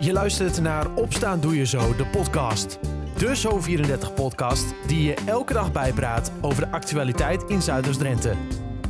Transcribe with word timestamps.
Je 0.00 0.12
luistert 0.12 0.60
naar 0.60 0.94
Opstaan 0.94 1.40
Doe 1.40 1.56
Je 1.56 1.66
Zo, 1.66 1.96
de 1.96 2.06
podcast. 2.06 2.78
De 3.16 3.36
Zo34-podcast 3.36 4.74
die 4.86 5.02
je 5.02 5.14
elke 5.26 5.52
dag 5.52 5.72
bijpraat 5.72 6.32
over 6.40 6.64
de 6.64 6.70
actualiteit 6.70 7.42
in 7.42 7.62
Zuiders-Drenthe. 7.62 8.34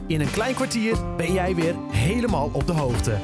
In 0.07 0.21
een 0.21 0.31
klein 0.31 0.55
kwartier 0.55 1.17
ben 1.17 1.33
jij 1.33 1.55
weer 1.55 1.75
helemaal 1.91 2.51
op 2.53 2.67
de 2.67 2.73
hoogte. 2.73 3.19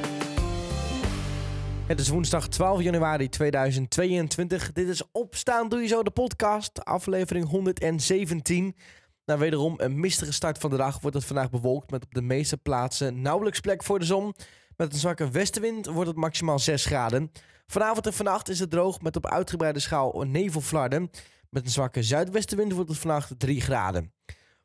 Het 1.86 2.00
is 2.00 2.08
woensdag 2.08 2.48
12 2.48 2.82
januari 2.82 3.28
2022. 3.28 4.72
Dit 4.72 4.88
is 4.88 5.02
Opstaan 5.12 5.68
Doe 5.68 5.80
Je 5.80 5.86
Zo, 5.86 6.02
de 6.02 6.10
podcast, 6.10 6.84
aflevering 6.84 7.48
117. 7.48 8.76
Nou, 9.24 9.38
wederom 9.38 9.74
een 9.76 10.00
mistige 10.00 10.32
start 10.32 10.58
van 10.58 10.70
de 10.70 10.76
dag 10.76 11.00
wordt 11.00 11.16
het 11.16 11.26
vandaag 11.26 11.50
bewolkt 11.50 11.90
met 11.90 12.04
op 12.04 12.14
de 12.14 12.22
meeste 12.22 12.56
plaatsen 12.56 13.20
nauwelijks 13.20 13.60
plek 13.60 13.82
voor 13.82 13.98
de 13.98 14.04
zon. 14.04 14.34
Met 14.76 14.92
een 14.92 14.98
zwakke 14.98 15.30
westenwind 15.30 15.86
wordt 15.86 16.08
het 16.08 16.16
maximaal 16.18 16.58
6 16.58 16.84
graden. 16.86 17.30
Vanavond 17.66 18.06
en 18.06 18.12
vannacht 18.12 18.48
is 18.48 18.58
het 18.58 18.70
droog 18.70 19.00
met 19.00 19.16
op 19.16 19.26
uitgebreide 19.26 19.78
schaal 19.80 20.22
nevelflarden. 20.26 21.10
Met 21.50 21.64
een 21.64 21.70
zwakke 21.70 22.02
zuidwestenwind 22.02 22.72
wordt 22.72 22.88
het 22.90 22.98
vannacht 22.98 23.38
3 23.38 23.60
graden. 23.60 24.12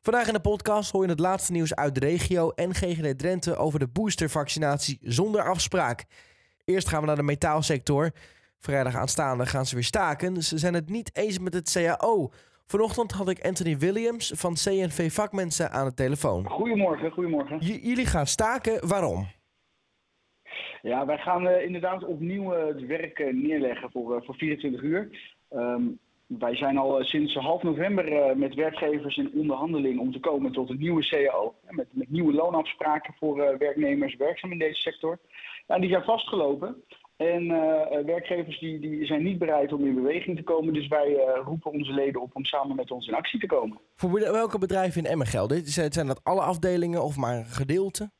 Vandaag 0.02 0.26
in 0.26 0.32
de 0.32 0.40
podcast 0.40 0.90
hoor 0.92 1.02
je 1.04 1.08
het 1.10 1.18
laatste 1.20 1.52
nieuws 1.52 1.74
uit 1.74 1.94
de 1.94 2.00
regio 2.00 2.50
en 2.50 2.74
GGD 2.74 3.18
Drenthe 3.18 3.56
over 3.56 3.78
de 3.78 3.88
boostervaccinatie 3.88 4.98
zonder 5.02 5.48
afspraak. 5.48 6.04
Eerst 6.64 6.88
gaan 6.88 7.00
we 7.00 7.06
naar 7.06 7.16
de 7.16 7.22
metaalsector. 7.22 8.10
Vrijdag 8.58 8.94
aanstaande 8.94 9.46
gaan 9.46 9.66
ze 9.66 9.74
weer 9.74 9.84
staken. 9.84 10.42
Ze 10.42 10.58
zijn 10.58 10.74
het 10.74 10.88
niet 10.88 11.10
eens 11.16 11.38
met 11.38 11.54
het 11.54 11.70
CAO. 11.72 12.30
Vanochtend 12.66 13.12
had 13.12 13.28
ik 13.28 13.44
Anthony 13.44 13.78
Williams 13.78 14.32
van 14.36 14.54
CNV 14.54 15.12
Vakmensen 15.12 15.70
aan 15.72 15.86
de 15.86 15.94
telefoon. 15.94 16.48
Goedemorgen, 16.48 17.10
goedemorgen. 17.10 17.58
J- 17.58 17.80
jullie 17.82 18.06
gaan 18.06 18.26
staken, 18.26 18.88
waarom? 18.88 19.28
Ja, 20.82 21.06
wij 21.06 21.18
gaan 21.18 21.48
eh, 21.48 21.64
inderdaad 21.64 22.04
opnieuw 22.04 22.54
eh, 22.54 22.66
het 22.66 22.86
werk 22.86 23.18
eh, 23.18 23.32
neerleggen 23.34 23.90
voor, 23.90 24.24
voor 24.24 24.34
24 24.34 24.82
uur. 24.82 25.08
Ehm, 25.48 25.82
wij 26.26 26.56
zijn 26.56 26.76
al 26.76 27.04
sinds 27.04 27.34
half 27.34 27.62
november 27.62 28.36
met 28.36 28.54
werkgevers 28.54 29.16
in 29.16 29.32
onderhandeling 29.34 30.00
om 30.00 30.12
te 30.12 30.20
komen 30.20 30.52
tot 30.52 30.70
een 30.70 30.78
nieuwe 30.78 31.06
CAO. 31.08 31.54
Met, 31.68 31.86
met 31.92 32.10
nieuwe 32.10 32.32
loonafspraken 32.32 33.14
voor 33.18 33.58
werknemers 33.58 34.16
werkzaam 34.16 34.52
in 34.52 34.58
deze 34.58 34.80
sector. 34.80 35.18
Ja, 35.66 35.78
die 35.78 35.90
zijn 35.90 36.02
vastgelopen. 36.02 36.84
En 37.16 37.48
werkgevers 38.06 38.58
die, 38.58 38.80
die 38.80 39.06
zijn 39.06 39.22
niet 39.22 39.38
bereid 39.38 39.72
om 39.72 39.86
in 39.86 39.94
beweging 39.94 40.36
te 40.36 40.42
komen. 40.42 40.74
Dus 40.74 40.88
wij 40.88 41.14
roepen 41.44 41.72
onze 41.72 41.92
leden 41.92 42.20
op 42.20 42.30
om 42.36 42.44
samen 42.44 42.76
met 42.76 42.90
ons 42.90 43.06
in 43.06 43.14
actie 43.14 43.40
te 43.40 43.46
komen. 43.46 43.78
Voor 43.96 44.12
welke 44.12 44.58
bedrijven 44.58 45.04
in 45.04 45.10
Emmen 45.10 45.48
dit? 45.48 45.68
Zijn 45.68 46.06
dat 46.06 46.24
alle 46.24 46.40
afdelingen 46.40 47.02
of 47.02 47.16
maar 47.16 47.36
een 47.36 47.44
gedeelte? 47.44 48.10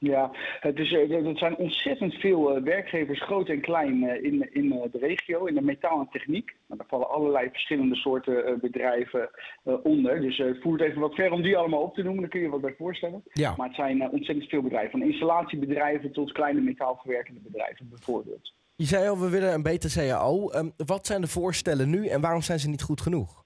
Ja, 0.00 0.30
het, 0.60 0.78
is, 0.78 0.92
eh, 0.92 1.24
het 1.24 1.38
zijn 1.38 1.56
ontzettend 1.56 2.14
veel 2.14 2.56
eh, 2.56 2.62
werkgevers, 2.62 3.22
groot 3.22 3.48
en 3.48 3.60
klein, 3.60 4.08
eh, 4.08 4.24
in, 4.24 4.54
in 4.54 4.72
eh, 4.72 4.92
de 4.92 4.98
regio, 4.98 5.44
in 5.44 5.54
de 5.54 5.62
metaal 5.62 6.00
en 6.00 6.08
techniek. 6.10 6.56
Nou, 6.66 6.80
daar 6.80 6.88
vallen 6.88 7.10
allerlei 7.10 7.48
verschillende 7.50 7.94
soorten 7.94 8.46
eh, 8.46 8.54
bedrijven 8.60 9.30
eh, 9.64 9.74
onder. 9.82 10.20
Dus 10.20 10.38
eh, 10.38 10.46
het 10.46 10.80
even 10.80 11.00
wat 11.00 11.14
ver 11.14 11.32
om 11.32 11.42
die 11.42 11.56
allemaal 11.56 11.82
op 11.82 11.94
te 11.94 12.02
noemen, 12.02 12.20
daar 12.20 12.30
kun 12.30 12.40
je 12.40 12.48
wat 12.48 12.60
bij 12.60 12.74
voorstellen. 12.78 13.22
Ja. 13.32 13.54
Maar 13.56 13.66
het 13.66 13.76
zijn 13.76 14.02
eh, 14.02 14.12
ontzettend 14.12 14.48
veel 14.48 14.62
bedrijven, 14.62 14.90
van 14.90 15.02
installatiebedrijven 15.08 16.12
tot 16.12 16.32
kleine 16.32 16.60
metaalverwerkende 16.60 17.40
bedrijven 17.40 17.88
bijvoorbeeld. 17.88 18.52
Je 18.76 18.84
zei 18.84 19.08
al, 19.08 19.18
we 19.18 19.28
willen 19.28 19.52
een 19.52 19.62
beter 19.62 19.90
CAO. 19.92 20.50
Ehm, 20.50 20.68
wat 20.76 21.06
zijn 21.06 21.20
de 21.20 21.26
voorstellen 21.26 21.90
nu 21.90 22.06
en 22.06 22.20
waarom 22.20 22.42
zijn 22.42 22.58
ze 22.58 22.68
niet 22.68 22.82
goed 22.82 23.00
genoeg? 23.00 23.42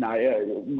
Nou, 0.00 0.18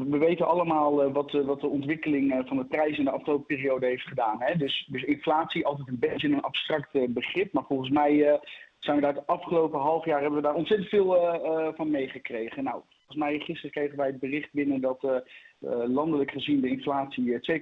we 0.09 0.17
weten 0.17 0.47
allemaal 0.47 1.03
eh, 1.03 1.13
wat, 1.13 1.33
eh, 1.33 1.45
wat 1.45 1.61
de 1.61 1.67
ontwikkeling 1.67 2.31
eh, 2.31 2.39
van 2.45 2.57
de 2.57 2.65
prijs 2.65 2.97
in 2.97 3.03
de 3.03 3.11
afgelopen 3.11 3.45
periode 3.45 3.85
heeft 3.85 4.07
gedaan. 4.07 4.41
Hè? 4.41 4.55
Dus, 4.55 4.87
dus 4.91 5.03
inflatie, 5.03 5.65
altijd 5.65 5.87
een 5.87 5.99
beetje 5.99 6.27
een 6.27 6.41
abstract 6.41 7.13
begrip. 7.13 7.53
Maar 7.53 7.63
volgens 7.67 7.89
mij 7.89 8.39
zijn 8.79 8.95
we 8.95 9.01
daar 9.01 9.15
het 9.15 9.27
afgelopen 9.27 9.79
half 9.79 10.05
jaar 10.05 10.21
hebben 10.21 10.41
we 10.41 10.47
daar 10.47 10.55
ontzettend 10.55 10.89
veel 10.89 11.17
van 11.75 11.91
meegekregen. 11.91 12.63
Nou, 12.63 12.81
volgens 12.97 13.17
mij 13.17 13.39
gisteren 13.39 13.71
kregen 13.71 13.97
wij 13.97 14.07
het 14.07 14.19
bericht 14.19 14.53
binnen 14.53 14.81
dat 14.81 15.23
landelijk 15.87 16.31
gezien 16.31 16.61
de 16.61 16.69
inflatie 16.69 17.39
eh, 17.39 17.59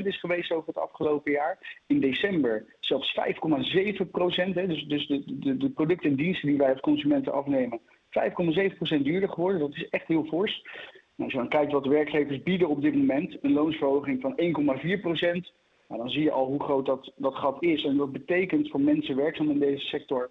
2,7% 0.00 0.06
is 0.06 0.20
geweest 0.20 0.52
over 0.52 0.66
het 0.66 0.78
afgelopen 0.78 1.32
jaar. 1.32 1.82
In 1.86 2.00
december 2.00 2.76
zelfs 2.80 3.18
5,7%. 3.18 4.54
hè. 4.54 4.66
Dus, 4.66 4.84
dus 4.84 5.06
de, 5.06 5.22
de, 5.26 5.56
de 5.56 5.70
producten 5.70 6.10
en 6.10 6.16
diensten 6.16 6.48
die 6.48 6.58
wij 6.58 6.70
als 6.70 6.80
consumenten 6.80 7.32
afnemen 7.32 7.80
5,7% 8.10 9.02
duurder 9.02 9.28
geworden. 9.28 9.60
Dat 9.60 9.74
is 9.74 9.88
echt 9.88 10.06
heel 10.06 10.24
fors. 10.24 10.62
Nou, 10.62 11.32
als 11.32 11.32
je 11.32 11.38
dan 11.38 11.48
kijkt 11.48 11.72
wat 11.72 11.84
de 11.84 11.90
werkgevers 11.90 12.42
bieden 12.42 12.68
op 12.68 12.82
dit 12.82 12.94
moment, 12.94 13.36
een 13.40 13.52
loonsverhoging 13.52 14.20
van 14.20 14.32
1,4%. 14.36 15.52
Nou, 15.88 16.02
dan 16.02 16.10
zie 16.10 16.22
je 16.22 16.30
al 16.30 16.46
hoe 16.46 16.62
groot 16.62 16.86
dat, 16.86 17.12
dat 17.16 17.34
gat 17.34 17.62
is. 17.62 17.84
En 17.84 17.96
dat 17.96 18.12
betekent 18.12 18.70
voor 18.70 18.80
mensen 18.80 19.16
werkzaam 19.16 19.50
in 19.50 19.58
deze 19.58 19.86
sector 19.86 20.30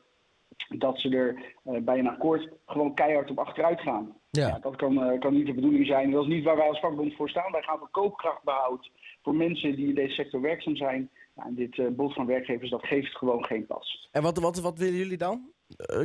dat 0.67 0.99
ze 0.99 1.09
er 1.09 1.53
eh, 1.63 1.81
bij 1.81 1.99
een 1.99 2.07
akkoord 2.07 2.49
gewoon 2.65 2.93
keihard 2.93 3.29
op 3.29 3.39
achteruit 3.39 3.81
gaan. 3.81 4.15
Ja. 4.29 4.59
dat 4.61 4.75
kan, 4.75 5.03
eh, 5.03 5.19
kan 5.19 5.33
niet 5.33 5.45
de 5.45 5.53
bedoeling 5.53 5.85
zijn. 5.85 6.11
Dat 6.11 6.23
is 6.23 6.29
niet 6.29 6.43
waar 6.43 6.57
wij 6.57 6.67
als 6.67 6.79
vakbond 6.79 7.15
voor 7.15 7.29
staan. 7.29 7.51
Wij 7.51 7.61
gaan 7.61 7.77
voor 7.77 7.89
koopkrachtbehoud 7.91 8.91
voor 9.23 9.35
mensen 9.35 9.75
die 9.75 9.87
in 9.87 9.95
deze 9.95 10.13
sector 10.13 10.41
werkzaam 10.41 10.75
zijn. 10.75 11.09
Ja, 11.35 11.45
en 11.45 11.55
dit 11.55 11.79
eh 11.79 11.87
bod 11.87 12.13
van 12.13 12.25
werkgevers 12.25 12.69
dat 12.69 12.85
geeft 12.85 13.17
gewoon 13.17 13.45
geen 13.45 13.65
pas. 13.65 14.09
En 14.11 14.21
wat, 14.21 14.37
wat, 14.37 14.59
wat 14.59 14.77
willen 14.77 14.97
jullie 14.97 15.17
dan? 15.17 15.51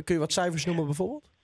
Kun 0.03 0.15
je 0.15 0.17
wat 0.17 0.33
cijfers 0.33 0.65
noemen 0.65 0.85
bijvoorbeeld? 0.85 1.34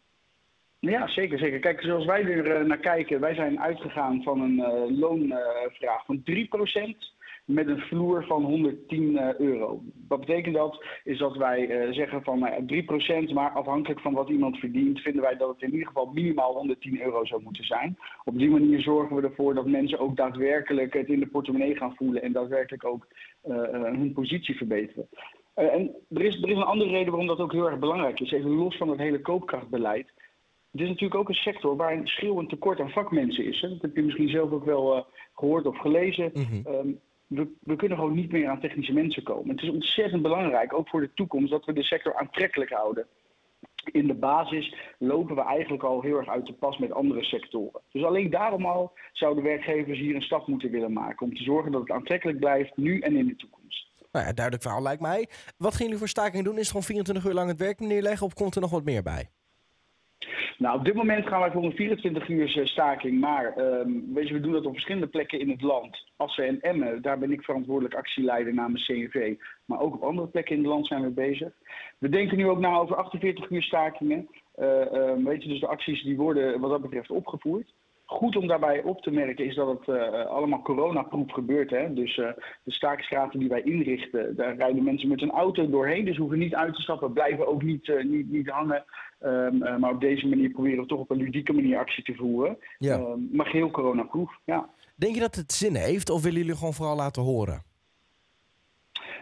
Ja, 0.81 1.07
zeker, 1.07 1.37
zeker. 1.39 1.59
Kijk, 1.59 1.81
zoals 1.81 2.05
wij 2.05 2.23
er 2.23 2.55
eh, 2.55 2.65
naar 2.65 2.77
kijken, 2.77 3.19
wij 3.19 3.33
zijn 3.33 3.59
uitgegaan 3.59 4.23
van 4.23 4.41
een 4.41 4.59
eh, 4.59 4.99
loonvraag 4.99 6.05
van 6.05 6.23
3% 6.23 6.33
met 7.45 7.67
een 7.67 7.79
vloer 7.79 8.25
van 8.25 8.43
110 8.43 9.17
eh, 9.17 9.39
euro. 9.39 9.81
Wat 10.07 10.19
betekent 10.19 10.55
dat? 10.55 10.85
Is 11.03 11.17
dat 11.17 11.37
wij 11.37 11.87
zeggen 11.91 12.23
van 12.23 12.39
nou 12.39 12.53
ja, 12.53 12.83
3%, 13.29 13.33
maar 13.33 13.49
afhankelijk 13.49 13.99
van 13.99 14.13
wat 14.13 14.29
iemand 14.29 14.57
verdient, 14.57 14.99
vinden 14.99 15.21
wij 15.21 15.37
dat 15.37 15.49
het 15.49 15.61
in 15.61 15.71
ieder 15.71 15.87
geval 15.87 16.11
minimaal 16.13 16.53
110 16.53 17.01
euro 17.01 17.25
zou 17.25 17.41
moeten 17.43 17.65
zijn. 17.65 17.97
Op 18.23 18.37
die 18.37 18.49
manier 18.49 18.81
zorgen 18.81 19.15
we 19.15 19.21
ervoor 19.21 19.53
dat 19.53 19.67
mensen 19.67 19.99
ook 19.99 20.15
daadwerkelijk 20.15 20.93
het 20.93 21.07
in 21.07 21.19
de 21.19 21.27
portemonnee 21.27 21.75
gaan 21.75 21.95
voelen 21.95 22.21
en 22.21 22.31
daadwerkelijk 22.31 22.85
ook 22.85 23.07
hun 23.43 24.13
positie 24.13 24.57
verbeteren. 24.57 25.07
En 25.53 25.95
er 26.09 26.21
is, 26.21 26.41
er 26.41 26.49
is 26.49 26.55
een 26.55 26.63
andere 26.63 26.89
reden 26.89 27.09
waarom 27.09 27.27
dat 27.27 27.39
ook 27.39 27.51
heel 27.51 27.69
erg 27.69 27.79
belangrijk 27.79 28.19
is, 28.19 28.31
even 28.31 28.49
los 28.49 28.77
van 28.77 28.89
het 28.89 28.99
hele 28.99 29.21
koopkrachtbeleid. 29.21 30.11
Het 30.71 30.81
is 30.81 30.87
natuurlijk 30.87 31.19
ook 31.19 31.29
een 31.29 31.35
sector 31.35 31.75
waar 31.75 31.93
een 31.93 32.07
schreeuwend 32.07 32.49
tekort 32.49 32.79
aan 32.79 32.89
vakmensen 32.89 33.45
is. 33.45 33.61
Hè. 33.61 33.69
Dat 33.69 33.81
heb 33.81 33.95
je 33.95 34.03
misschien 34.03 34.29
zelf 34.29 34.51
ook 34.51 34.65
wel 34.65 34.95
eh, 34.95 35.03
gehoord 35.33 35.65
of 35.65 35.77
gelezen. 35.77 36.31
Mhm. 36.33 36.61
Ehm, 36.63 36.91
we, 37.27 37.47
we 37.59 37.75
kunnen 37.75 37.97
gewoon 37.97 38.15
niet 38.15 38.31
meer 38.31 38.47
aan 38.47 38.59
technische 38.59 38.93
mensen 38.93 39.23
komen. 39.23 39.55
Het 39.55 39.63
is 39.63 39.69
ontzettend 39.69 40.21
belangrijk, 40.21 40.73
ook 40.73 40.89
voor 40.89 41.01
de 41.01 41.13
toekomst, 41.13 41.51
dat 41.51 41.65
we 41.65 41.73
de 41.73 41.83
sector 41.83 42.15
aantrekkelijk 42.15 42.71
houden. 42.71 43.07
In 43.91 44.07
de 44.07 44.13
basis 44.13 44.75
lopen 44.99 45.35
we 45.35 45.41
eigenlijk 45.41 45.83
al 45.83 46.01
heel 46.01 46.17
erg 46.17 46.27
uit 46.27 46.45
de 46.45 46.53
pas 46.53 46.77
met 46.77 46.91
andere 46.91 47.23
sectoren. 47.23 47.81
Dus 47.91 48.03
alleen 48.03 48.29
daarom 48.29 48.65
al 48.65 48.91
zouden 49.11 49.43
werkgevers 49.43 49.99
hier 49.99 50.15
een 50.15 50.21
stap 50.21 50.47
moeten 50.47 50.71
willen 50.71 50.93
maken. 50.93 51.25
Om 51.25 51.35
te 51.35 51.43
zorgen 51.43 51.71
dat 51.71 51.81
het 51.81 51.91
aantrekkelijk 51.91 52.39
blijft, 52.39 52.77
nu 52.77 52.99
en 52.99 53.15
in 53.15 53.27
de 53.27 53.35
toekomst. 53.35 53.89
Nou 54.11 54.25
ja, 54.25 54.33
duidelijk 54.33 54.63
verhaal 54.63 54.83
lijkt 54.83 55.01
mij. 55.01 55.29
Wat 55.57 55.73
gaan 55.73 55.83
jullie 55.83 55.99
voor 55.99 56.07
staking 56.07 56.43
doen? 56.43 56.53
Is 56.53 56.59
het 56.59 56.67
gewoon 56.67 56.83
24 56.83 57.25
uur 57.25 57.33
lang 57.33 57.49
het 57.49 57.59
werk 57.59 57.79
neerleggen 57.79 58.25
of 58.25 58.33
komt 58.33 58.55
er 58.55 58.61
nog 58.61 58.71
wat 58.71 58.83
meer 58.83 59.03
bij? 59.03 59.29
Nou, 60.57 60.77
op 60.77 60.85
dit 60.85 60.93
moment 60.93 61.27
gaan 61.27 61.39
wij 61.39 61.51
voor 61.51 61.63
een 61.63 61.75
24 61.75 62.27
uur 62.27 62.67
staking. 62.67 63.19
Maar 63.19 63.53
ehm, 63.55 63.89
weet 64.13 64.27
je, 64.27 64.33
we 64.33 64.39
doen 64.39 64.51
dat 64.51 64.65
op 64.65 64.73
verschillende 64.73 65.07
plekken 65.07 65.39
in 65.39 65.49
het 65.49 65.61
land. 65.61 66.05
Assen 66.15 66.47
en 66.47 66.61
Emmen, 66.61 67.01
daar 67.01 67.19
ben 67.19 67.31
ik 67.31 67.43
verantwoordelijk 67.43 67.95
actieleider 67.95 68.53
namens 68.53 68.85
CNV. 68.85 69.35
Maar 69.65 69.79
ook 69.79 69.93
op 69.93 70.03
andere 70.03 70.27
plekken 70.27 70.55
in 70.55 70.61
het 70.61 70.71
land 70.71 70.87
zijn 70.87 71.01
we 71.01 71.09
bezig. 71.09 71.53
We 71.97 72.09
denken 72.09 72.37
nu 72.37 72.47
ook 72.47 72.59
na 72.59 72.77
over 72.77 72.95
48 72.95 73.49
uur 73.49 73.63
stakingen. 73.63 74.27
Eh, 74.55 74.93
ehm, 74.93 75.23
weet 75.23 75.43
je, 75.43 75.49
dus 75.49 75.59
de 75.59 75.67
acties 75.67 76.03
die 76.03 76.17
worden 76.17 76.59
wat 76.59 76.69
dat 76.69 76.81
betreft 76.81 77.09
opgevoerd. 77.09 77.73
Goed 78.11 78.35
om 78.35 78.47
daarbij 78.47 78.83
op 78.83 79.01
te 79.01 79.11
merken 79.11 79.45
is 79.45 79.55
dat 79.55 79.67
het 79.67 79.87
eh, 79.87 80.25
allemaal 80.25 80.61
coronaproof 80.61 81.31
gebeurt. 81.31 81.69
Hè? 81.69 81.93
Dus 81.93 82.17
eh, 82.17 82.29
de 82.63 82.71
staakstraten 82.71 83.39
die 83.39 83.49
wij 83.49 83.61
inrichten, 83.61 84.35
daar 84.35 84.55
rijden 84.55 84.83
mensen 84.83 85.09
met 85.09 85.21
een 85.21 85.31
auto 85.31 85.69
doorheen. 85.69 86.05
Dus 86.05 86.17
hoeven 86.17 86.39
niet 86.39 86.55
uit 86.55 86.75
te 86.75 86.81
stappen, 86.81 87.13
blijven 87.13 87.47
ook 87.47 87.63
niet, 87.63 87.89
eh, 87.89 88.03
niet, 88.03 88.31
niet 88.31 88.49
hangen. 88.49 88.85
Ehm, 89.19 89.63
eh, 89.63 89.77
maar 89.77 89.91
op 89.91 90.01
deze 90.01 90.27
manier 90.27 90.49
proberen 90.49 90.79
we 90.79 90.85
toch 90.85 90.99
op 90.99 91.09
een 91.09 91.17
ludieke 91.17 91.53
manier 91.53 91.77
actie 91.77 92.03
te 92.03 92.15
voeren. 92.15 92.57
Ja. 92.77 92.97
Ehm, 92.97 93.19
maar 93.31 93.45
geheel 93.45 93.71
coronaproof, 93.71 94.31
ja. 94.45 94.69
Denk 94.95 95.13
je 95.13 95.19
dat 95.19 95.35
het 95.35 95.51
zin 95.51 95.75
heeft 95.75 96.09
of 96.09 96.23
willen 96.23 96.39
jullie 96.39 96.55
gewoon 96.55 96.73
vooral 96.73 96.95
laten 96.95 97.21
horen? 97.21 97.63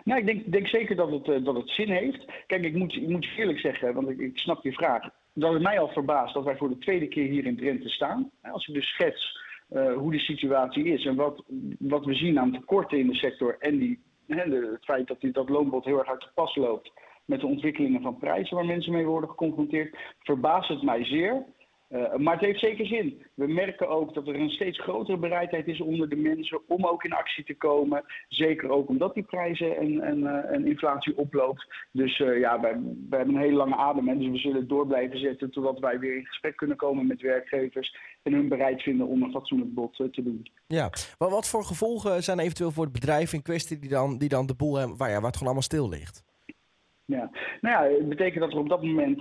Nou, 0.03 0.19
ik 0.19 0.25
denk, 0.25 0.51
denk 0.51 0.67
zeker 0.67 0.95
dat 0.95 1.11
het, 1.11 1.45
dat 1.45 1.55
het 1.55 1.69
zin 1.69 1.89
heeft. 1.89 2.25
Kijk, 2.47 2.63
ik 2.63 2.75
moet, 2.75 2.95
ik 2.95 3.07
moet 3.07 3.25
je 3.25 3.35
eerlijk 3.37 3.59
zeggen, 3.59 3.93
want 3.93 4.09
ik, 4.09 4.19
ik 4.19 4.37
snap 4.37 4.63
je 4.63 4.73
vraag. 4.73 5.09
Dat 5.33 5.53
het 5.53 5.61
mij 5.61 5.79
al 5.79 5.87
verbaast 5.87 6.33
dat 6.33 6.43
wij 6.43 6.57
voor 6.57 6.69
de 6.69 6.77
tweede 6.77 7.07
keer 7.07 7.29
hier 7.29 7.45
in 7.45 7.57
Drenthe 7.57 7.89
staan. 7.89 8.31
Als 8.41 8.67
ik 8.67 8.73
dus 8.73 8.87
schets 8.87 9.37
eh, 9.69 9.93
hoe 9.93 10.11
de 10.11 10.19
situatie 10.19 10.85
is 10.85 11.05
en 11.05 11.15
wat, 11.15 11.43
wat 11.79 12.05
we 12.05 12.13
zien 12.13 12.39
aan 12.39 12.51
tekorten 12.51 12.99
in 12.99 13.07
de 13.07 13.15
sector 13.15 13.55
en 13.59 13.77
die, 13.77 13.99
het 14.27 14.83
feit 14.85 15.07
dat 15.07 15.21
die, 15.21 15.31
dat 15.31 15.49
loonbod 15.49 15.85
heel 15.85 15.99
erg 15.99 16.07
uit 16.07 16.21
de 16.21 16.29
pas 16.33 16.55
loopt 16.55 16.91
met 17.25 17.39
de 17.39 17.47
ontwikkelingen 17.47 18.01
van 18.01 18.17
prijzen 18.17 18.55
waar 18.55 18.65
mensen 18.65 18.91
mee 18.91 19.05
worden 19.05 19.29
geconfronteerd, 19.29 19.97
verbaast 20.19 20.69
het 20.69 20.81
mij 20.81 21.05
zeer 21.05 21.45
Uh, 21.89 22.15
maar 22.15 22.33
het 22.33 22.45
heeft 22.45 22.59
zeker 22.59 22.85
zin. 22.85 23.25
We 23.33 23.47
merken 23.47 23.89
ook 23.89 24.13
dat 24.13 24.27
er 24.27 24.35
een 24.35 24.49
steeds 24.49 24.81
grotere 24.81 25.17
bereidheid 25.17 25.67
is 25.67 25.81
onder 25.81 26.09
de 26.09 26.15
mensen 26.15 26.61
om 26.67 26.85
ook 26.85 27.03
in 27.03 27.13
actie 27.13 27.43
te 27.43 27.55
komen. 27.55 28.03
Zeker 28.27 28.69
ook 28.69 28.89
omdat 28.89 29.13
die 29.13 29.23
prijzen 29.23 29.77
en, 29.77 30.01
en, 30.01 30.19
uh, 30.19 30.51
en 30.51 30.65
inflatie 30.65 31.17
oploopt. 31.17 31.67
Dus 31.91 32.19
uh, 32.19 32.39
ja, 32.39 32.59
wij, 32.59 32.73
wij, 33.09 33.17
hebben 33.17 33.35
een 33.35 33.41
hele 33.41 33.55
lange 33.55 33.75
adem. 33.75 34.07
Hè, 34.07 34.17
dus 34.17 34.27
we 34.27 34.37
zullen 34.37 34.67
door 34.67 34.87
blijven 34.87 35.19
zetten 35.19 35.51
totdat 35.51 35.79
wij 35.79 35.99
weer 35.99 36.15
in 36.15 36.25
gesprek 36.25 36.55
kunnen 36.55 36.77
komen 36.77 37.07
met 37.07 37.21
werkgevers. 37.21 37.97
En 38.23 38.33
hun 38.33 38.49
bereid 38.49 38.81
vinden 38.81 39.07
om 39.07 39.23
een 39.23 39.31
fatsoenlijk 39.31 39.73
bod 39.73 39.95
te 39.95 40.23
doen. 40.23 40.47
Ja, 40.67 40.89
maar 41.17 41.29
wat 41.29 41.49
voor 41.49 41.63
gevolgen 41.63 42.23
zijn 42.23 42.39
eventueel 42.39 42.71
voor 42.71 42.83
het 42.83 42.93
bedrijf 42.93 43.33
in 43.33 43.41
kwestie 43.41 43.79
die 43.79 43.89
dan, 43.89 44.17
die 44.17 44.29
dan 44.29 44.45
de 44.45 44.55
boel 44.55 44.75
hebben, 44.75 44.97
waar, 44.97 45.09
ja, 45.09 45.15
waar 45.15 45.23
het 45.23 45.37
gewoon 45.37 45.53
allemaal 45.53 45.71
stil 45.71 45.89
ligt? 45.89 46.23
Ja, 47.05 47.29
nou 47.61 47.91
ja, 47.91 47.97
het 47.97 48.09
betekent 48.09 48.39
dat 48.43 48.51
er 48.51 48.59
op 48.59 48.69
dat 48.69 48.83
moment 48.83 49.19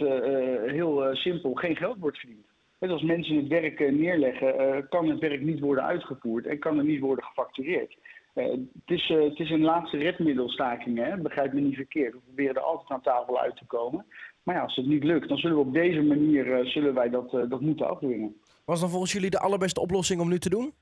heel 0.71 1.09
simpel 1.13 1.55
geen 1.55 1.77
geld 1.77 1.97
wordt 1.99 2.19
verdiend. 2.19 2.48
Dus 2.79 2.91
als 2.91 3.03
mensen 3.03 3.37
het 3.37 3.47
werk 3.47 3.81
eh, 3.81 3.93
neerleggen, 3.93 4.59
eh, 4.59 4.83
kan 4.89 5.09
het 5.09 5.19
werk 5.19 5.41
niet 5.41 5.61
worden 5.61 5.85
uitgevoerd 5.85 6.47
en 6.47 6.59
kan 6.59 6.79
het 6.79 6.87
niet 6.87 7.01
worden 7.01 7.25
gefactureerd. 7.25 7.97
Uh, 8.35 8.45
het, 8.51 8.61
is, 8.87 9.09
het 9.09 9.39
is 9.39 9.51
een 9.51 9.63
laatste 9.63 9.97
redmiddelstaking, 9.97 10.99
hè? 10.99 11.17
begrijp 11.17 11.53
me 11.53 11.61
niet 11.61 11.75
verkeerd. 11.75 12.13
We 12.13 12.21
proberen 12.25 12.55
er 12.55 12.63
altijd 12.63 12.91
aan 12.91 13.01
tafel 13.01 13.41
uit 13.41 13.57
te 13.57 13.67
komen. 13.67 14.07
Maar 14.43 14.55
ja, 14.55 14.63
als 14.63 14.77
het 14.77 14.87
niet 14.87 15.05
lukt, 15.05 15.29
dan 15.29 15.39
zullen 15.39 15.57
we 15.57 15.63
op 15.63 15.73
deze 15.73 16.03
manier 16.03 16.67
zullen 16.67 16.95
wij 16.95 17.11
dat, 17.11 17.31
dat 17.31 17.61
moeten 17.61 17.89
afdwingen. 17.89 18.37
Was 18.65 18.81
dan 18.81 18.91
volgens 18.91 19.13
jullie 19.13 19.31
de 19.31 19.39
allerbeste 19.39 19.81
oplossing 19.81 20.21
om 20.21 20.29
nu 20.29 20.39
te 20.39 20.49
doen? 20.49 20.73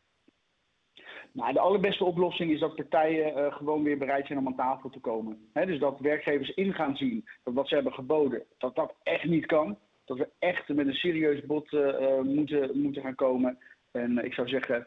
Nou, 1.33 1.53
de 1.53 1.61
allerbeste 1.61 2.05
oplossing 2.05 2.51
is 2.51 2.61
dat 2.61 2.75
partijen 2.75 3.53
gewoon 3.53 3.83
weer 3.83 3.99
bereid 3.99 4.27
zijn 4.27 4.39
om 4.39 4.47
aan 4.47 4.57
tafel 4.57 4.91
te 4.91 5.01
komen. 5.01 5.51
dus 5.53 5.79
dat 5.79 6.01
werkgevers 6.01 6.55
in 6.55 6.75
gaan 6.75 6.97
zien 6.97 7.25
dat 7.45 7.55
wat 7.55 7.69
ze 7.69 7.75
hebben 7.75 7.93
geboden, 7.93 8.43
dat 8.59 8.75
dat 8.75 8.95
echt 9.03 9.25
niet 9.25 9.47
kan 9.47 9.79
dat 10.07 10.19
we 10.19 10.29
echt 10.39 10.69
met 10.69 10.87
een 10.87 10.93
serieus 10.93 11.47
bod 11.47 11.73
uh, 11.73 12.21
moeten, 12.23 12.81
moeten 12.81 13.03
gaan 13.03 13.15
komen. 13.15 13.59
En 13.93 14.25
ik 14.25 14.35
zou 14.35 14.49
zeggen, 14.49 14.87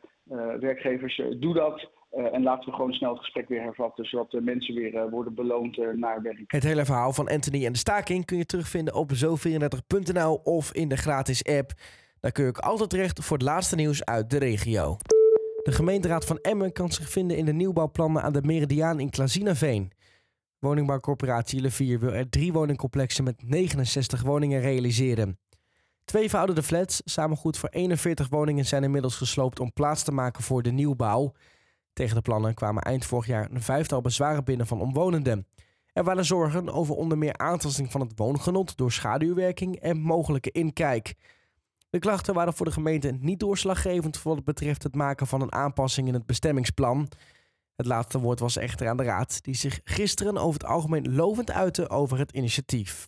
werkgevers, 0.60 1.22
doe 1.40 1.54
dat. 1.54 1.90
en 2.12 2.44
laten 2.44 2.70
we 2.70 2.76
gewoon 2.76 2.94
snel 2.94 3.10
het 3.10 3.20
gesprek 3.20 3.48
weer 3.48 3.62
hervatten, 3.62 4.06
zodat 4.06 4.32
de 4.32 4.42
mensen 4.42 4.76
weer 4.76 5.10
worden 5.10 5.36
beloond 5.36 5.78
naar 5.96 6.22
werk. 6.22 6.44
Het 6.48 6.64
hele 6.64 6.86
verhaal 6.86 7.14
van 7.14 7.28
Anthony 7.28 7.66
en 7.66 7.72
de 7.72 7.78
staking 7.78 8.26
kun 8.26 8.38
je 8.38 8.46
terugvinden 8.46 8.94
op 8.96 9.12
zo34.nl 9.12 10.36
of 10.44 10.74
in 10.74 10.88
de 10.88 10.98
gratis 10.98 11.46
app. 11.46 11.72
Daar 12.20 12.32
kun 12.32 12.44
je 12.44 12.50
ook 12.50 12.58
altijd 12.58 12.90
terecht 12.90 13.26
voor 13.26 13.38
het 13.38 13.46
laatste 13.46 13.76
nieuws 13.76 14.06
uit 14.06 14.30
de 14.30 14.40
regio. 14.40 14.98
De 15.64 15.72
gemeenteraad 15.72 16.26
van 16.26 16.38
Emmen 16.38 16.72
kan 16.72 16.92
zich 16.92 17.10
vinden 17.10 17.38
in 17.38 17.46
de 17.46 17.54
nieuwbouwplannen 17.54 18.22
aan 18.22 18.34
de 18.34 18.42
Meridiaan 18.42 19.00
in 19.00 19.10
Klazinaveen. 19.10 19.92
Woningbouwcorporatie 20.60 21.62
Levier 21.62 22.00
wil 22.00 22.14
er 22.14 22.30
drie 22.30 22.54
woningcomplexen 22.54 23.24
met 23.24 23.44
69 23.44 24.22
woningen 24.22 24.62
realiseren. 24.62 25.40
Twee 26.06 26.30
verouderde 26.30 26.64
flats, 26.64 27.02
samen 27.06 27.38
goed 27.38 27.58
voor 27.58 27.70
41 27.70 28.30
woningen, 28.30 28.66
zijn 28.66 28.84
inmiddels 28.84 29.16
gesloopt 29.16 29.60
om 29.60 29.74
plaats 29.74 30.04
te 30.04 30.12
maken 30.12 30.44
voor 30.44 30.62
de 30.62 30.72
nieuwbouw. 30.72 31.34
Tegen 31.94 32.16
de 32.16 32.22
plannen 32.22 32.54
kwamen 32.54 32.84
eind 32.84 33.06
vorig 33.06 33.26
jaar 33.26 33.52
een 33.52 33.62
vijftal 33.62 34.02
bezwaren 34.02 34.44
binnen 34.44 34.68
van 34.68 34.82
omwonenden. 34.82 35.48
Er 35.94 36.04
waren 36.04 36.26
zorgen 36.26 36.70
over 36.70 36.96
onder 36.96 37.18
meer 37.18 37.38
aantasting 37.38 37.92
van 37.92 38.02
het 38.02 38.12
woongenot 38.16 38.78
door 38.78 38.92
schaduwwerking 38.92 39.76
en 39.76 39.98
mogelijke 40.00 40.52
inkijk. 40.52 41.14
De 41.90 42.00
klachten 42.00 42.34
waren 42.34 42.54
voor 42.54 42.66
de 42.66 42.72
gemeente 42.72 43.12
niet 43.12 43.40
doorslaggevend 43.40 44.18
voor 44.18 44.36
wat 44.36 44.44
betreft 44.44 44.84
het 44.84 44.96
maken 44.96 45.28
van 45.28 45.42
een 45.42 45.54
aanpassing 45.54 46.08
in 46.08 46.14
het 46.14 46.26
bestemmingsplan. 46.26 47.08
Het 47.80 47.88
laatste 47.88 48.20
woord 48.20 48.40
was 48.40 48.58
echter 48.58 48.88
aan 48.88 48.98
de 48.98 49.04
Raad, 49.04 49.44
die 49.44 49.56
zich 49.56 49.80
gisteren 49.84 50.38
over 50.38 50.60
het 50.60 50.70
algemeen 50.70 51.16
lovend 51.16 51.52
uitte 51.52 51.90
over 51.90 52.18
het 52.18 52.32
initiatief. 52.32 53.08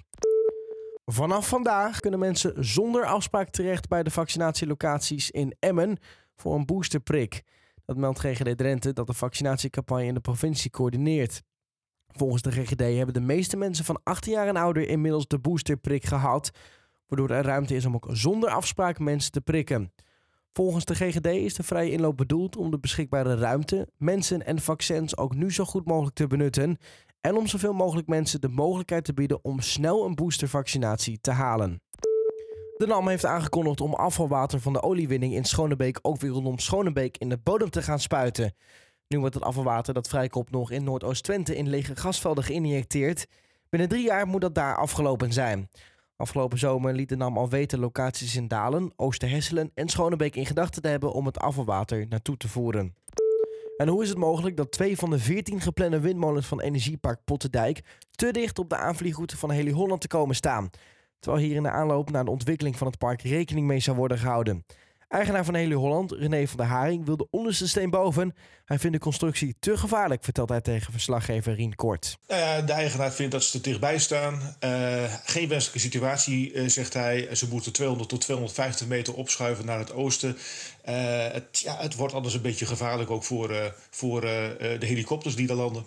Vanaf 1.05 1.47
vandaag 1.47 1.99
kunnen 1.99 2.19
mensen 2.19 2.65
zonder 2.65 3.05
afspraak 3.05 3.49
terecht 3.49 3.87
bij 3.87 4.03
de 4.03 4.11
vaccinatielocaties 4.11 5.31
in 5.31 5.55
Emmen 5.59 5.97
voor 6.35 6.55
een 6.55 6.65
boosterprik. 6.65 7.43
Dat 7.85 7.97
meldt 7.97 8.19
GGD 8.19 8.57
Drenthe 8.57 8.93
dat 8.93 9.07
de 9.07 9.13
vaccinatiecampagne 9.13 10.05
in 10.05 10.13
de 10.13 10.19
provincie 10.19 10.71
coördineert. 10.71 11.41
Volgens 12.07 12.41
de 12.41 12.51
GGD 12.51 12.79
hebben 12.79 13.13
de 13.13 13.19
meeste 13.19 13.57
mensen 13.57 13.85
van 13.85 13.99
18 14.03 14.33
jaar 14.33 14.47
en 14.47 14.55
ouder 14.55 14.87
inmiddels 14.87 15.27
de 15.27 15.39
boosterprik 15.39 16.05
gehad, 16.05 16.51
waardoor 17.07 17.29
er 17.29 17.45
ruimte 17.45 17.75
is 17.75 17.85
om 17.85 17.95
ook 17.95 18.07
zonder 18.11 18.49
afspraak 18.49 18.99
mensen 18.99 19.31
te 19.31 19.41
prikken. 19.41 19.93
Volgens 20.53 20.85
de 20.85 20.95
GGD 20.95 21.25
is 21.25 21.53
de 21.53 21.63
vrije 21.63 21.91
inloop 21.91 22.17
bedoeld 22.17 22.57
om 22.57 22.71
de 22.71 22.79
beschikbare 22.79 23.35
ruimte, 23.35 23.87
mensen 23.97 24.45
en 24.45 24.59
vaccins 24.59 25.17
ook 25.17 25.35
nu 25.35 25.51
zo 25.51 25.65
goed 25.65 25.85
mogelijk 25.85 26.15
te 26.15 26.27
benutten 26.27 26.77
en 27.21 27.35
om 27.35 27.47
zoveel 27.47 27.73
mogelijk 27.73 28.07
mensen 28.07 28.41
de 28.41 28.47
mogelijkheid 28.47 29.05
te 29.05 29.13
bieden 29.13 29.43
om 29.43 29.59
snel 29.59 30.05
een 30.05 30.15
boostervaccinatie 30.15 31.19
te 31.21 31.31
halen. 31.31 31.81
De 32.77 32.85
NAM 32.87 33.07
heeft 33.07 33.25
aangekondigd 33.25 33.81
om 33.81 33.93
afvalwater 33.93 34.59
van 34.59 34.73
de 34.73 34.81
oliewinning 34.81 35.33
in 35.33 35.45
Schonebeek 35.45 35.99
ook 36.01 36.19
weer 36.19 36.31
rondom 36.31 36.59
Schonebeek 36.59 37.17
in 37.17 37.29
de 37.29 37.37
bodem 37.37 37.69
te 37.69 37.81
gaan 37.81 37.99
spuiten. 37.99 38.55
Nu 39.07 39.19
wordt 39.19 39.35
het 39.35 39.43
afvalwater 39.43 39.93
dat 39.93 40.07
vrijkomt 40.07 40.51
nog 40.51 40.71
in 40.71 40.83
Noordoost-Twente 40.83 41.55
in 41.55 41.69
lege 41.69 41.95
gasvelden 41.95 42.43
geïnjecteerd. 42.43 43.27
Binnen 43.69 43.89
drie 43.89 44.03
jaar 44.03 44.27
moet 44.27 44.41
dat 44.41 44.55
daar 44.55 44.77
afgelopen 44.77 45.33
zijn. 45.33 45.69
Afgelopen 46.21 46.57
zomer 46.57 46.93
liet 46.93 47.09
de 47.09 47.15
NAM 47.15 47.37
al 47.37 47.49
weten 47.49 47.79
locaties 47.79 48.35
in 48.35 48.47
Dalen, 48.47 48.91
Oosterhesselen 48.95 49.71
en 49.73 49.89
Schonebeek 49.89 50.35
in 50.35 50.45
gedachten 50.45 50.81
te 50.81 50.87
hebben 50.87 51.11
om 51.11 51.25
het 51.25 51.39
afvalwater 51.39 52.05
naartoe 52.09 52.37
te 52.37 52.47
voeren. 52.47 52.95
En 53.77 53.87
hoe 53.87 54.03
is 54.03 54.09
het 54.09 54.17
mogelijk 54.17 54.57
dat 54.57 54.71
twee 54.71 54.97
van 54.97 55.09
de 55.09 55.19
veertien 55.19 55.61
geplande 55.61 55.99
windmolens 55.99 56.47
van 56.47 56.61
Energiepark 56.61 57.19
Pottendijk 57.25 57.81
te 58.11 58.31
dicht 58.31 58.59
op 58.59 58.69
de 58.69 58.75
aanvliegroute 58.75 59.37
van 59.37 59.51
Heli 59.51 59.71
Holland 59.71 60.01
te 60.01 60.07
komen 60.07 60.35
staan? 60.35 60.69
Terwijl 61.19 61.43
hier 61.43 61.55
in 61.55 61.63
de 61.63 61.69
aanloop 61.69 62.11
naar 62.11 62.25
de 62.25 62.31
ontwikkeling 62.31 62.77
van 62.77 62.87
het 62.87 62.97
park 62.97 63.21
rekening 63.21 63.67
mee 63.67 63.79
zou 63.79 63.97
worden 63.97 64.17
gehouden. 64.17 64.65
Eigenaar 65.11 65.45
van 65.45 65.55
Heli 65.55 65.73
Holland, 65.73 66.11
René 66.11 66.47
van 66.47 66.57
der 66.57 66.65
Haring, 66.65 67.05
wil 67.05 67.17
de 67.17 67.27
onderste 67.29 67.67
steen 67.67 67.89
boven. 67.89 68.35
Hij 68.65 68.79
vindt 68.79 68.95
de 68.95 69.01
constructie 69.01 69.55
te 69.59 69.77
gevaarlijk, 69.77 70.23
vertelt 70.23 70.49
hij 70.49 70.61
tegen 70.61 70.91
verslaggever 70.91 71.53
Rien 71.53 71.75
Kort. 71.75 72.17
Nou 72.27 72.65
de 72.65 72.71
eigenaar 72.71 73.11
vindt 73.11 73.31
dat 73.31 73.43
ze 73.43 73.57
er 73.57 73.63
dichtbij 73.63 73.99
staan. 73.99 74.55
Uh, 74.63 75.13
geen 75.23 75.47
wenselijke 75.47 75.79
situatie, 75.79 76.53
uh, 76.53 76.67
zegt 76.67 76.93
hij. 76.93 77.35
Ze 77.35 77.47
moeten 77.47 77.71
200 77.71 78.09
tot 78.09 78.21
250 78.21 78.87
meter 78.87 79.13
opschuiven 79.13 79.65
naar 79.65 79.79
het 79.79 79.93
oosten. 79.93 80.37
Uh, 80.89 80.95
het, 81.31 81.59
ja, 81.59 81.77
het 81.77 81.95
wordt 81.95 82.13
anders 82.13 82.33
een 82.33 82.41
beetje 82.41 82.65
gevaarlijk 82.65 83.09
ook 83.09 83.23
voor, 83.23 83.75
voor 83.89 84.21
de 84.21 84.85
helikopters 84.85 85.35
die 85.35 85.47
daar 85.47 85.57
landen. 85.57 85.85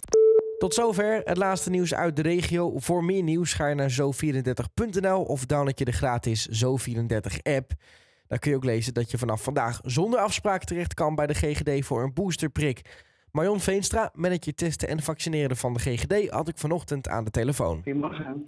Tot 0.58 0.74
zover 0.74 1.20
het 1.24 1.36
laatste 1.36 1.70
nieuws 1.70 1.94
uit 1.94 2.16
de 2.16 2.22
regio. 2.22 2.72
Voor 2.76 3.04
meer 3.04 3.22
nieuws 3.22 3.52
ga 3.52 3.68
je 3.68 3.74
naar 3.74 3.92
zo34.nl 3.92 5.22
of 5.22 5.46
download 5.46 5.78
je 5.78 5.84
de 5.84 5.92
gratis 5.92 6.64
Zo34-app. 6.64 7.72
Daar 8.34 8.42
kun 8.42 8.52
je 8.52 8.58
ook 8.58 8.64
lezen 8.64 8.94
dat 8.94 9.10
je 9.10 9.18
vanaf 9.18 9.42
vandaag 9.42 9.80
zonder 9.82 10.20
afspraak 10.20 10.64
terecht 10.64 10.94
kan 10.94 11.14
bij 11.14 11.26
de 11.26 11.34
GGD 11.34 11.86
voor 11.86 12.02
een 12.02 12.12
boosterprik. 12.12 13.02
Marion 13.30 13.60
Veenstra, 13.60 14.10
manager 14.14 14.54
testen 14.54 14.88
en 14.88 15.02
vaccineren 15.02 15.56
van 15.56 15.72
de 15.72 15.78
GGD, 15.78 16.30
had 16.30 16.48
ik 16.48 16.58
vanochtend 16.58 17.08
aan 17.08 17.24
de 17.24 17.30
telefoon. 17.30 17.82
Goedemorgen. 17.82 18.44